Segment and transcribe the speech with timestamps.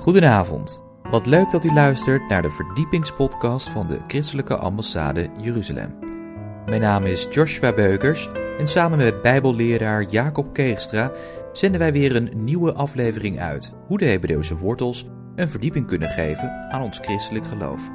[0.00, 0.82] Goedenavond.
[1.10, 5.98] Wat leuk dat u luistert naar de verdiepingspodcast van de Christelijke Ambassade Jeruzalem.
[6.66, 8.28] Mijn naam is Joshua Beukers
[8.58, 11.12] en samen met Bijbelleraar Jacob Keegstra
[11.52, 16.70] zenden wij weer een nieuwe aflevering uit hoe de Hebreeuwse wortels een verdieping kunnen geven
[16.70, 17.90] aan ons christelijk geloof.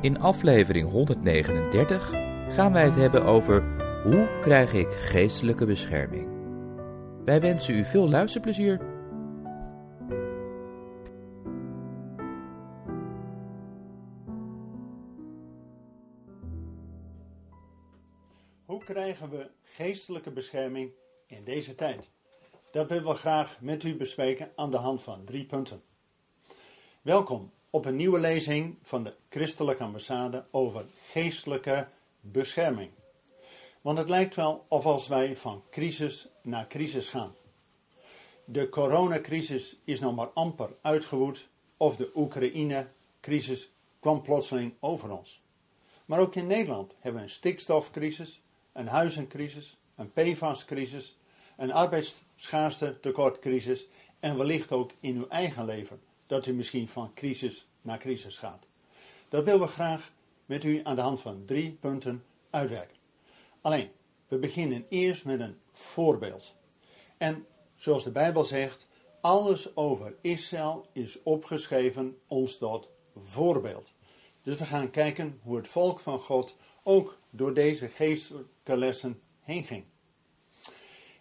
[0.00, 2.12] In aflevering 139
[2.48, 3.64] gaan wij het hebben over
[4.02, 6.28] hoe krijg ik geestelijke bescherming.
[7.24, 8.87] Wij wensen u veel luisterplezier.
[19.78, 20.92] Geestelijke bescherming
[21.26, 22.08] in deze tijd?
[22.70, 25.82] Dat willen we graag met u bespreken aan de hand van drie punten.
[27.02, 31.88] Welkom op een nieuwe lezing van de Christelijke Ambassade over geestelijke
[32.20, 32.90] bescherming.
[33.80, 37.34] Want het lijkt wel of als wij van crisis naar crisis gaan.
[38.44, 45.42] De coronacrisis is nog maar amper uitgewoed, of de Oekraïne-crisis kwam plotseling over ons.
[46.04, 51.18] Maar ook in Nederland hebben we een stikstofcrisis, een huizencrisis, een PFAS-crisis,
[51.56, 53.86] een arbeidsschaarste tekortcrisis
[54.20, 58.66] en wellicht ook in uw eigen leven dat u misschien van crisis naar crisis gaat.
[59.28, 60.12] Dat willen we graag
[60.46, 62.96] met u aan de hand van drie punten uitwerken.
[63.60, 63.90] Alleen,
[64.28, 66.54] we beginnen eerst met een voorbeeld.
[67.16, 67.46] En
[67.76, 68.86] zoals de Bijbel zegt,
[69.20, 72.90] alles over Israël is opgeschreven ons tot
[73.24, 73.92] voorbeeld.
[74.42, 79.64] Dus we gaan kijken hoe het volk van God ook door deze geestelijke lessen heen
[79.64, 79.84] ging.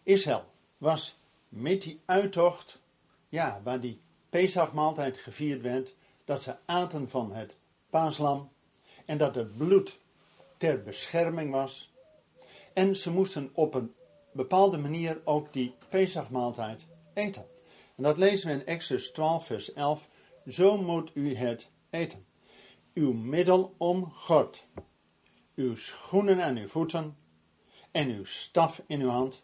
[0.04, 0.46] Israël
[0.78, 2.82] was met die uittocht,
[3.30, 7.58] ja, waar die Pesachmaaltijd gevierd werd, dat ze aten van het
[7.90, 8.50] paaslam
[9.06, 10.00] en dat het bloed
[10.58, 11.94] ter bescherming was.
[12.74, 13.94] En ze moesten op een
[14.32, 17.46] bepaalde manier ook die Pesachmaaltijd eten.
[17.96, 20.10] En dat lezen we in Exodus 12, vers 11.
[20.48, 22.26] Zo moet u het eten.
[22.94, 24.66] Uw middel omgord,
[25.56, 27.18] uw schoenen aan uw voeten
[27.92, 29.44] en uw staf in uw hand.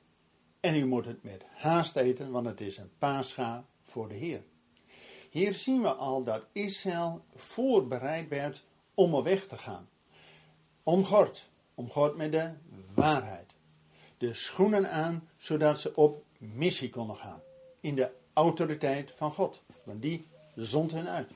[0.59, 4.43] En u moet het met haast eten, want het is een paascha voor de Heer.
[5.29, 9.89] Hier zien we al dat Israël voorbereid werd om er weg te gaan.
[10.83, 12.51] Omgord, omgord met de
[12.93, 13.51] waarheid.
[14.17, 17.41] De schoenen aan, zodat ze op missie konden gaan.
[17.79, 21.31] In de autoriteit van God, want die zond hen uit.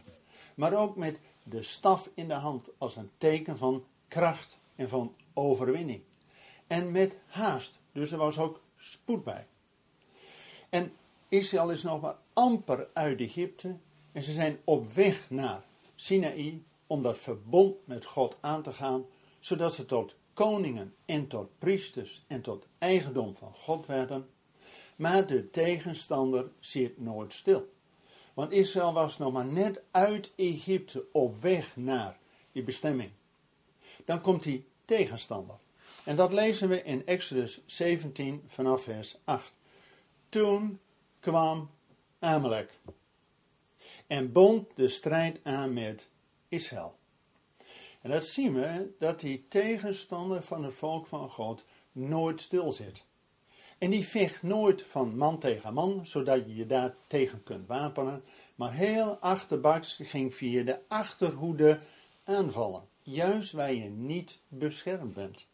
[0.55, 5.15] Maar ook met de staf in de hand als een teken van kracht en van
[5.33, 6.01] overwinning.
[6.67, 9.47] En met haast, dus er was ook spoed bij.
[10.69, 10.93] En
[11.29, 13.77] Israël is nog maar amper uit Egypte
[14.11, 15.63] en ze zijn op weg naar
[15.95, 19.05] Sinaï om dat verbond met God aan te gaan,
[19.39, 24.29] zodat ze tot koningen en tot priesters en tot eigendom van God werden.
[24.95, 27.73] Maar de tegenstander zit nooit stil.
[28.33, 32.17] Want Israël was nog maar net uit Egypte op weg naar
[32.51, 33.11] die bestemming.
[34.05, 35.55] Dan komt die tegenstander.
[36.07, 39.53] En dat lezen we in Exodus 17 vanaf vers 8.
[40.29, 40.79] Toen
[41.19, 41.69] kwam
[42.19, 42.79] Amalek
[44.07, 46.09] en bond de strijd aan met
[46.47, 46.95] Israël.
[48.01, 53.03] En dat zien we dat die tegenstander van het volk van God nooit stil zit.
[53.77, 58.23] En die vecht nooit van man tegen man, zodat je je daar tegen kunt wapenen,
[58.55, 61.79] maar heel achterbaks ging via de achterhoede
[62.23, 65.47] aanvallen, juist waar je niet beschermd bent.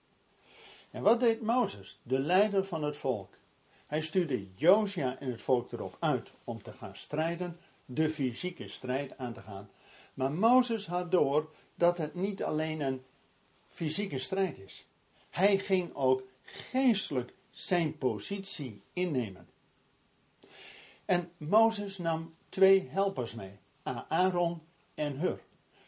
[0.93, 3.33] En wat deed Mozes, de leider van het volk?
[3.87, 9.17] Hij stuurde Josia en het volk erop uit om te gaan strijden de fysieke strijd
[9.17, 9.69] aan te gaan.
[10.13, 13.03] Maar Mozes had door dat het niet alleen een
[13.67, 14.87] fysieke strijd is.
[15.29, 19.47] Hij ging ook geestelijk zijn positie innemen.
[21.05, 23.59] En Mozes nam twee helpers mee,
[24.07, 24.61] Aaron
[24.93, 25.39] en Hur.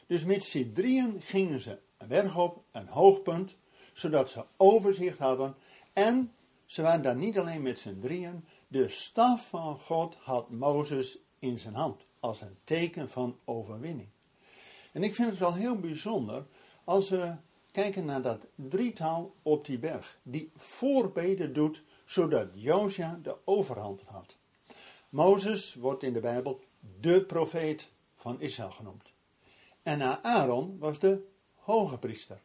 [0.08, 3.56] Dus met z'n drieën gingen ze een berg op, een hoogpunt,
[3.96, 5.56] zodat ze overzicht hadden.
[5.94, 6.32] En
[6.66, 11.60] ze waren daar niet alleen met z'n drieën, de staf van God had Mozes in
[11.60, 14.08] zijn hand als een teken van overwinning.
[14.92, 16.46] En ik vind het wel heel bijzonder
[16.84, 17.36] als we
[17.72, 24.36] kijken naar dat drietal op die berg, die voorbeden doet zodat Josia de overhand had.
[25.10, 26.64] Mozes wordt in de Bijbel
[27.00, 29.14] de profeet van Israël genoemd.
[29.84, 32.42] En Aaron was de hoge priester.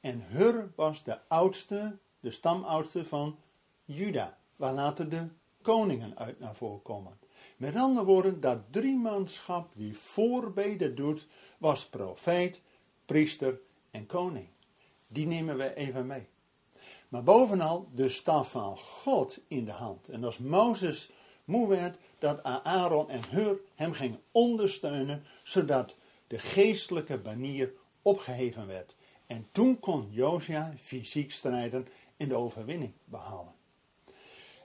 [0.00, 3.38] En Hur was de oudste, de stamoudste van
[3.84, 5.28] Juda, waar later de
[5.62, 7.18] koningen uit naar voren komen.
[7.56, 11.26] Met andere woorden, dat driemanschap die voorbeden doet,
[11.58, 12.60] was profeet,
[13.04, 13.60] priester
[13.90, 14.48] en koning.
[15.08, 16.28] Die nemen we even mee.
[17.08, 20.08] Maar bovenal de staf van God in de hand.
[20.08, 21.10] En als Mozes
[21.44, 28.94] moe werd, dat Aaron en Hur hem gingen ondersteunen, zodat de geestelijke banier opgeheven werd.
[29.30, 33.54] En toen kon Josia fysiek strijden en de overwinning behalen.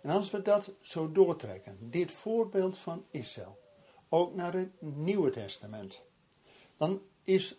[0.02, 3.60] En als we dat zo doortrekken, dit voorbeeld van Israël,
[4.10, 6.02] ook naar het Nieuwe Testament,
[6.78, 7.56] dan is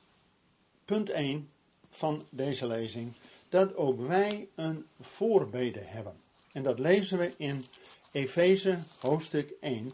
[0.84, 1.50] punt 1
[1.90, 3.12] van deze lezing
[3.48, 6.20] dat ook wij een voorbede hebben.
[6.52, 7.64] En dat lezen we in
[8.10, 9.92] Efeze hoofdstuk 1.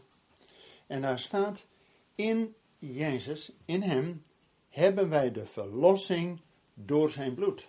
[0.86, 1.66] En daar staat:
[2.14, 4.24] In Jezus, in Hem,
[4.68, 6.40] hebben wij de verlossing
[6.74, 7.68] door Zijn bloed.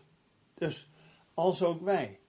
[0.53, 0.89] Dus
[1.33, 2.19] als ook wij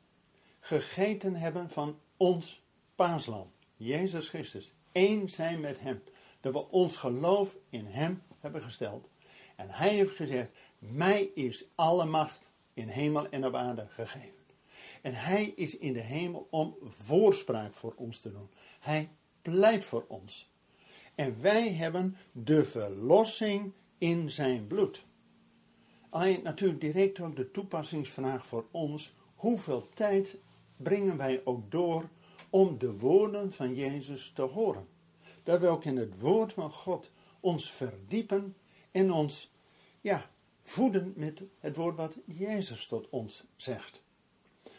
[0.61, 2.63] gegeten hebben van ons
[2.95, 6.03] paaslam, Jezus Christus, één zijn met Hem,
[6.41, 9.09] dat we ons geloof in Hem hebben gesteld.
[9.57, 14.45] En Hij heeft gezegd: Mij is alle macht in hemel en op aarde gegeven.
[15.03, 18.51] En hij is in de hemel om voorspraak voor ons te doen.
[18.81, 19.11] Hij
[19.43, 20.51] pleit voor ons.
[21.15, 25.05] En wij hebben de verlossing in zijn bloed.
[26.15, 29.15] Alleen natuurlijk direct ook de toepassingsvraag voor ons.
[29.35, 30.39] Hoeveel tijd
[30.77, 32.09] brengen wij ook door
[32.51, 34.89] om de woorden van Jezus te horen?
[35.43, 38.57] Dat we ook in het woord van God ons verdiepen
[38.91, 39.53] en ons
[40.01, 40.31] ja,
[40.63, 44.03] voeden met het woord wat Jezus tot ons zegt.
[44.63, 44.73] In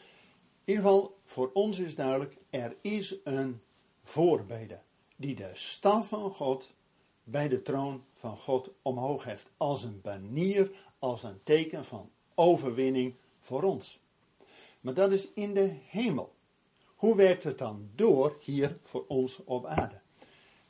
[0.63, 3.61] ieder geval, voor ons is duidelijk, er is een
[4.03, 4.79] voorbede
[5.15, 6.73] die de staf van God
[7.23, 9.49] bij de troon van God omhoog heeft.
[9.57, 13.99] Als een banier, als een teken van overwinning voor ons.
[14.81, 16.33] Maar dat is in de hemel.
[16.95, 19.99] Hoe werkt het dan door hier voor ons op aarde?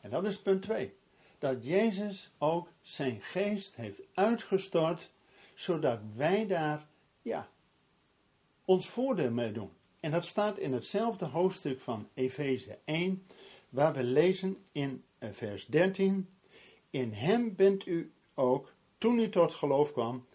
[0.01, 0.93] En dat is punt 2.
[1.39, 5.11] Dat Jezus ook zijn geest heeft uitgestort,
[5.53, 6.87] zodat wij daar,
[7.21, 7.49] ja,
[8.65, 9.69] ons voordeel mee doen.
[9.99, 13.25] En dat staat in hetzelfde hoofdstuk van Efeze 1,
[13.69, 16.29] waar we lezen in vers 13:
[16.89, 20.25] In hem bent u ook, toen u tot geloof kwam,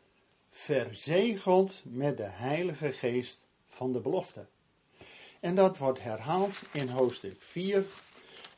[0.50, 4.46] verzegeld met de Heilige Geest van de belofte.
[5.40, 7.84] En dat wordt herhaald in hoofdstuk 4,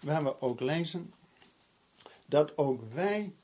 [0.01, 1.13] waar we ook lezen
[2.27, 3.35] dat ook wij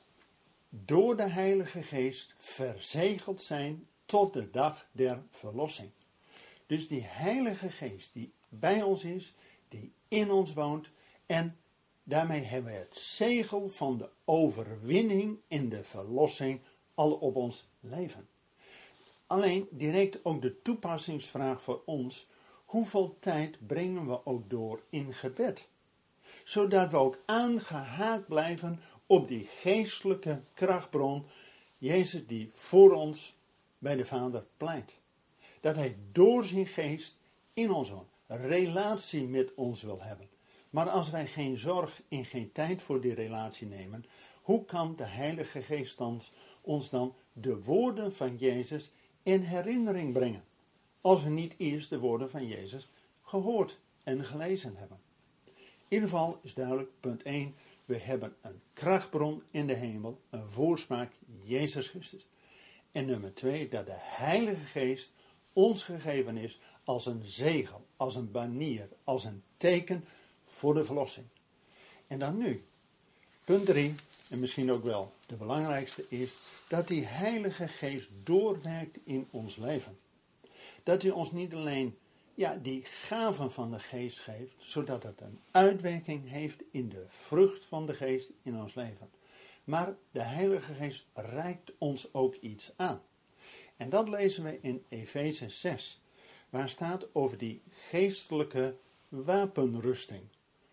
[0.69, 5.91] door de Heilige Geest verzegeld zijn tot de dag der verlossing.
[6.65, 9.33] Dus die Heilige Geest die bij ons is,
[9.67, 10.89] die in ons woont
[11.25, 11.57] en
[12.09, 16.61] daarmee hebben we het zegel van de overwinning in de verlossing
[16.93, 18.27] al op ons leven.
[19.27, 22.27] Alleen direct ook de toepassingsvraag voor ons,
[22.65, 25.67] hoeveel tijd brengen we ook door in gebed?
[26.43, 31.25] Zodat we ook aangehaakt blijven op die geestelijke krachtbron,
[31.77, 33.35] Jezus die voor ons
[33.77, 34.97] bij de Vader pleit
[35.59, 37.17] dat hij door zijn geest
[37.53, 37.91] in ons
[38.27, 40.29] een relatie met ons wil hebben.
[40.69, 44.05] Maar als wij geen zorg en geen tijd voor die relatie nemen,
[44.41, 45.99] hoe kan de Heilige Geest
[46.61, 48.91] ons dan de woorden van Jezus
[49.23, 50.43] in herinnering brengen?
[51.01, 52.89] Als we niet eerst de woorden van Jezus
[53.21, 54.99] gehoord en gelezen hebben.
[55.45, 55.53] In
[55.95, 57.55] ieder geval is duidelijk, punt 1,
[57.85, 61.11] we hebben een krachtbron in de hemel, een voorsmaak,
[61.43, 62.27] Jezus Christus.
[62.91, 65.11] En nummer 2, dat de Heilige Geest
[65.53, 70.03] ons gegeven is als een zegel, als een banier, als een teken
[70.59, 71.25] voor de verlossing.
[72.07, 72.63] En dan nu,
[73.43, 73.95] punt 3,
[74.29, 76.37] en misschien ook wel de belangrijkste is,
[76.67, 79.97] dat die Heilige Geest doorwerkt in ons leven.
[80.83, 81.97] Dat hij ons niet alleen
[82.33, 87.65] ja, die gaven van de Geest geeft, zodat het een uitwerking heeft in de vrucht
[87.65, 89.09] van de Geest in ons leven.
[89.63, 93.01] Maar de Heilige Geest reikt ons ook iets aan.
[93.77, 96.01] En dat lezen we in Efeze 6,
[96.49, 98.75] waar staat over die geestelijke
[99.09, 100.21] wapenrusting,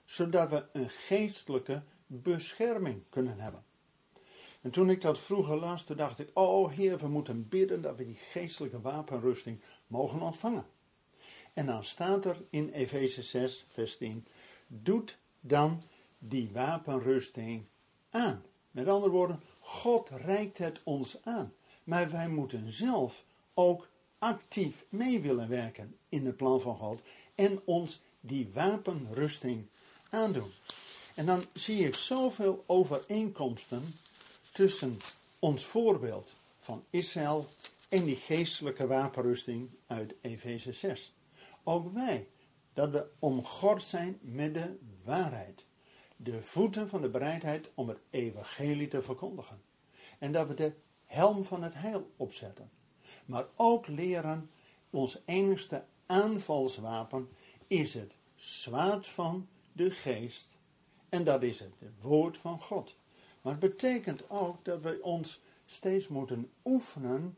[0.06, 3.64] zodat we een geestelijke bescherming kunnen hebben.
[4.60, 7.96] En toen ik dat vroeger las, toen dacht ik, oh Heer, we moeten bidden dat
[7.96, 10.66] we die geestelijke wapenrusting mogen ontvangen.
[11.52, 14.26] En dan staat er in Efeze 6, vers 10,
[14.66, 15.82] doet dan
[16.18, 17.64] die wapenrusting
[18.10, 18.42] aan.
[18.70, 21.52] Met andere woorden, God reikt het ons aan.
[21.84, 27.02] Maar wij moeten zelf ook actief mee willen werken in het plan van God
[27.34, 29.68] en ons die wapenrusting
[30.10, 30.50] aandoen.
[31.14, 33.94] En dan zie ik zoveel overeenkomsten
[34.52, 34.98] tussen
[35.38, 37.48] ons voorbeeld van Israël
[37.88, 41.14] en die geestelijke wapenrusting uit Efeze 6.
[41.62, 42.28] Ook wij,
[42.72, 45.64] dat we omgord zijn met de waarheid.
[46.16, 49.62] De voeten van de bereidheid om het evangelie te verkondigen.
[50.18, 50.72] En dat we de
[51.04, 52.70] helm van het heil opzetten.
[53.26, 54.50] Maar ook leren,
[54.90, 57.28] ons enigste aanvalswapen
[57.66, 60.56] is het zwaard van de geest,
[61.09, 62.97] En dat is het, het woord van God.
[63.40, 67.37] Maar het betekent ook dat we ons steeds moeten oefenen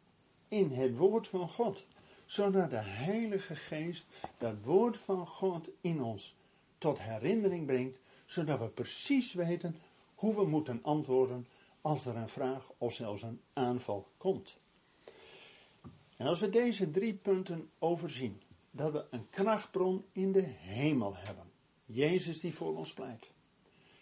[0.48, 1.86] in het woord van God.
[2.26, 4.06] Zodat de Heilige Geest
[4.38, 6.34] dat woord van God in ons
[6.78, 7.98] tot herinnering brengt.
[8.26, 9.76] Zodat we precies weten
[10.14, 11.46] hoe we moeten antwoorden
[11.80, 14.58] als er een vraag of zelfs een aanval komt.
[16.16, 21.56] En als we deze drie punten overzien, dat we een krachtbron in de hemel hebben.
[21.90, 23.30] Jezus die voor ons pleit.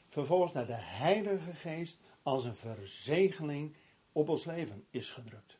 [0.08, 3.74] Vervolgens naar de Heilige Geest als een verzegeling
[4.12, 5.58] op ons leven is gedrukt.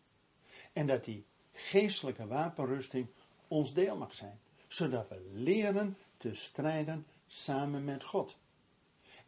[0.73, 3.06] En dat die geestelijke wapenrusting
[3.49, 4.38] ons deel mag zijn.
[4.68, 8.37] Zodat we leren te strijden samen met God.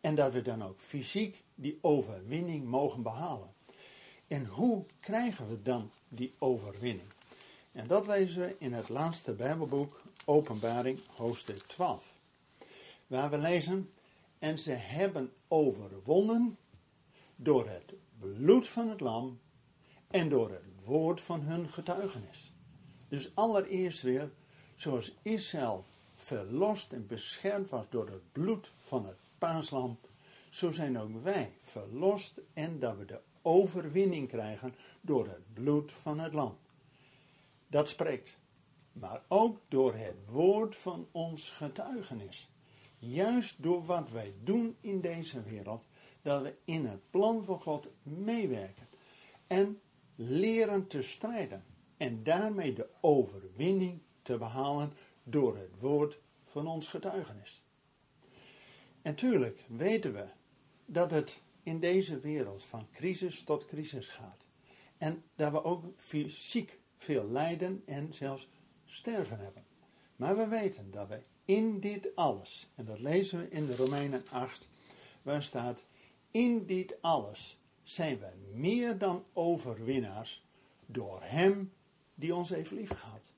[0.01, 3.53] En dat we dan ook fysiek die overwinning mogen behalen.
[4.27, 7.09] En hoe krijgen we dan die overwinning?
[7.73, 12.17] En dat lezen we in het laatste Bijbelboek, Openbaring, hoofdstuk 12.
[13.09, 13.93] Waar we lezen,
[14.39, 16.59] en ze hebben overwonnen
[17.37, 19.41] door het bloed van het lam
[20.09, 22.53] en door het woord van hun getuigenis.
[23.09, 24.31] Dus allereerst weer,
[24.75, 25.85] zoals Israël
[26.15, 29.99] verlost en beschermd was door het bloed van het paaslam,
[30.51, 36.19] zo zijn ook wij verlost en dat we de overwinning krijgen door het bloed van
[36.19, 36.57] het lam.
[37.67, 38.39] Dat spreekt,
[38.93, 42.49] maar ook door het woord van ons getuigenis.
[42.99, 45.87] Juist door wat wij doen in deze wereld,
[46.23, 48.89] dat we in het plan van God meewerken
[49.47, 49.81] en
[50.15, 51.65] leren te strijden
[51.97, 57.63] en daarmee de overwinning te behalen door het woord van ons getuigenis.
[59.03, 60.27] En tuurlijk weten we
[60.87, 64.47] dat het in deze wereld van crisis tot crisis gaat.
[64.99, 68.49] En dat we ook fysiek veel lijden en zelfs
[68.85, 69.65] sterven hebben.
[70.17, 74.25] Maar we weten dat we in dit alles, en dat lezen we in de Romeinen
[74.31, 74.69] 8,
[75.23, 75.85] waar staat,
[76.31, 80.45] in dit alles zijn we meer dan overwinnaars
[80.87, 81.73] door Hem
[82.15, 83.33] die ons heeft liefgehad.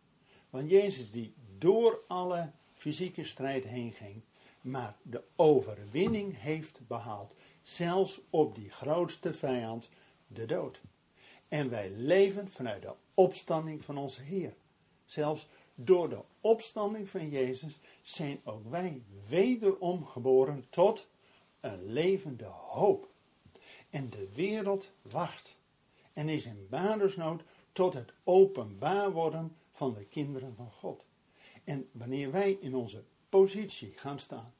[0.50, 4.23] Want Jezus die door alle fysieke strijd heen ging,
[4.61, 7.35] maar de overwinning heeft behaald.
[7.62, 9.88] Zelfs op die grootste vijand,
[10.26, 10.81] de dood.
[11.49, 14.55] En wij leven vanuit de opstanding van onze Heer.
[15.05, 15.49] Zelfs
[15.85, 21.09] door de opstanding van Jezus zijn ook wij wederom geboren tot
[21.61, 23.09] een levende hoop.
[23.91, 25.57] En de wereld wacht
[26.13, 31.07] en is in badersnood tot het openbaar worden van de kinderen van God.
[31.65, 34.55] En wanneer wij in onze positie gaan staan,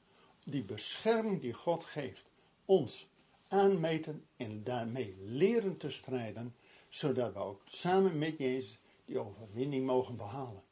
[0.45, 2.31] die bescherming die God geeft,
[2.65, 3.09] ons
[3.49, 6.55] aanmeten en daarmee leren te strijden,
[6.89, 10.63] zodat we ook samen met Jezus die overwinning mogen behalen.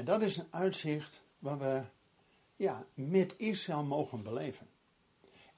[0.00, 1.82] En dat is een uitzicht waar we
[2.56, 4.66] ja, met Israël mogen beleven.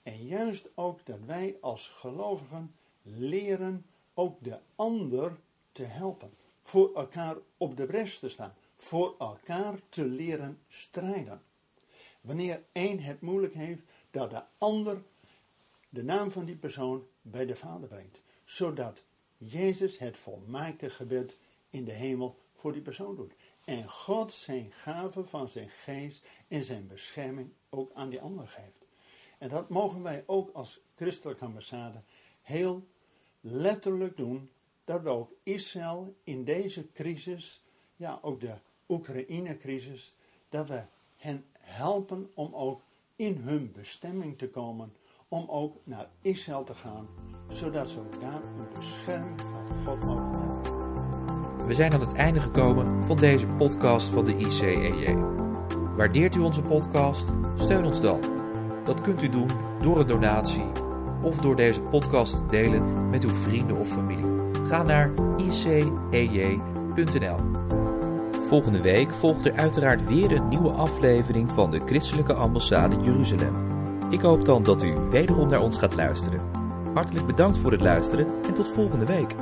[0.03, 5.39] En juist ook dat wij als gelovigen leren ook de ander
[5.73, 6.35] te helpen.
[6.63, 8.55] Voor elkaar op de bres te staan.
[8.77, 11.43] Voor elkaar te leren strijden.
[12.21, 15.03] Wanneer één het moeilijk heeft, dat de ander
[15.89, 18.23] de naam van die persoon bij de Vader brengt.
[18.45, 19.05] Zodat
[19.37, 21.39] Jezus het volmaakte gebed
[21.71, 23.33] in de hemel voor die persoon doet.
[23.65, 28.87] En God zijn gave van zijn geest en zijn bescherming ook aan die ander geeft.
[29.39, 32.03] En dat mogen wij ook als christelijke ambassade
[32.43, 32.87] heel
[33.41, 34.51] letterlijk doen.
[34.85, 37.65] Dat we ook Israël in deze crisis,
[37.97, 38.55] ja ook de
[38.89, 40.15] Oekraïne-crisis,
[40.49, 40.85] dat we
[41.17, 42.83] hen helpen om ook
[43.17, 44.97] in hun bestemming te komen.
[45.29, 47.09] Om ook naar Israël te gaan,
[47.53, 50.72] zodat ze daar een bescherming van God mogen hebben.
[51.67, 55.17] We zijn aan het einde gekomen van deze podcast van de ICEJ.
[55.97, 57.33] Waardeert u onze podcast?
[57.57, 58.21] Steun ons dan.
[58.85, 59.49] Dat kunt u doen
[59.81, 60.65] door een donatie
[61.23, 64.25] of door deze podcast te delen met uw vrienden of familie.
[64.69, 67.37] Ga naar icej.nl.
[68.47, 73.55] Volgende week volgt er uiteraard weer een nieuwe aflevering van de Christelijke Ambassade Jeruzalem.
[74.11, 76.41] Ik hoop dan dat u wederom naar ons gaat luisteren.
[76.95, 79.35] Hartelijk bedankt voor het luisteren en tot volgende week.